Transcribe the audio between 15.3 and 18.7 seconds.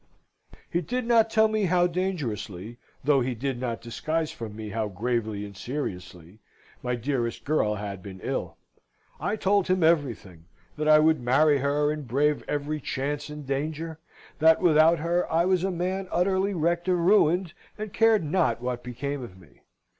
I was a man utterly wrecked and ruined, and cared not